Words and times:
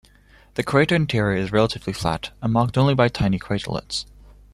The 0.55 0.63
crater 0.63 0.95
interior 0.95 1.37
is 1.37 1.51
relatively 1.51 1.93
flat, 1.93 2.31
and 2.41 2.51
marked 2.51 2.75
only 2.75 2.95
by 2.95 3.07
tiny 3.07 3.37
craterlets. 3.37 4.07